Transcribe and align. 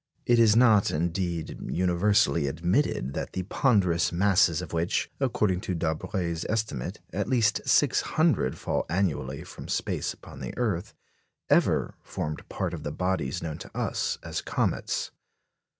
It 0.25 0.39
is 0.39 0.55
not, 0.55 0.89
indeed, 0.89 1.59
universally 1.69 2.47
admitted 2.47 3.13
that 3.13 3.33
the 3.33 3.43
ponderous 3.43 4.11
masses 4.11 4.59
of 4.59 4.73
which, 4.73 5.11
according 5.19 5.61
to 5.61 5.75
Daubrée's 5.75 6.43
estimate, 6.49 6.99
at 7.13 7.29
least 7.29 7.61
600 7.67 8.57
fall 8.57 8.87
annually 8.89 9.43
from 9.43 9.67
space 9.67 10.11
upon 10.11 10.39
the 10.39 10.57
earth, 10.57 10.95
ever 11.51 11.93
formed 12.01 12.49
part 12.49 12.73
of 12.73 12.81
the 12.81 12.91
bodies 12.91 13.43
known 13.43 13.59
to 13.59 13.77
us 13.77 14.17
as 14.23 14.41
comets. 14.41 15.11